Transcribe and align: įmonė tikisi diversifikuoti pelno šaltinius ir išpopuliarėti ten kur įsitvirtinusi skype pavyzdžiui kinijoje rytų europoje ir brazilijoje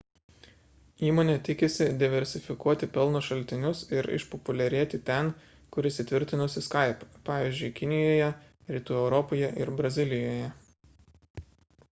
įmonė 1.07 1.33
tikisi 1.47 1.85
diversifikuoti 2.03 2.89
pelno 2.95 3.21
šaltinius 3.27 3.83
ir 3.97 4.09
išpopuliarėti 4.15 5.01
ten 5.11 5.29
kur 5.77 5.89
įsitvirtinusi 5.91 6.65
skype 6.71 7.11
pavyzdžiui 7.31 7.73
kinijoje 7.83 8.33
rytų 8.77 8.99
europoje 9.05 9.55
ir 9.65 9.75
brazilijoje 9.85 10.51